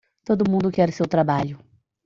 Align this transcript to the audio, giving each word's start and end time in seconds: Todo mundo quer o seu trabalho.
Todo 0.27 0.43
mundo 0.51 0.71
quer 0.75 0.89
o 0.89 0.91
seu 0.97 1.07
trabalho. 1.13 1.57